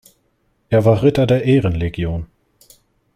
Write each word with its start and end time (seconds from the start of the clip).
Er 0.69 0.83
war 0.83 1.03
Ritter 1.03 1.27
der 1.27 1.43
Ehrenlegion. 1.45 2.25